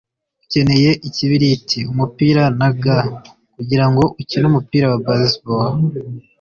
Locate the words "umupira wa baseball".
4.47-5.71